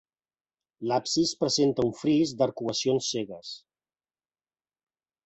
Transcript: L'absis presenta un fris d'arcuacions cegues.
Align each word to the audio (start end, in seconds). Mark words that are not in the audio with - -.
L'absis 0.91 1.33
presenta 1.43 1.85
un 1.89 1.93
fris 1.99 2.31
d'arcuacions 2.39 3.11
cegues. 3.13 3.53